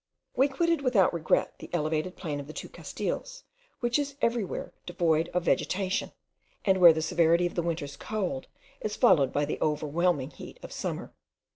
[0.35, 3.43] We quitted without regret the elevated plain of the two Castiles,
[3.81, 6.11] which is everywhere devoid of vegetation,
[6.65, 8.47] and where the severity of the winter's cold
[8.79, 11.13] is followed by the overwhelming heat of summer.